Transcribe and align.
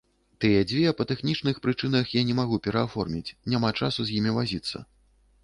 Тыя 0.43 0.61
дзве 0.69 0.93
па 1.01 1.05
тэхнічных 1.11 1.59
прычынах 1.65 2.15
я 2.15 2.23
не 2.31 2.37
магу 2.41 2.59
перааформіць, 2.69 3.35
няма 3.57 3.73
часу 3.83 4.01
з 4.09 4.19
імі 4.23 4.35
вазіцца. 4.41 4.77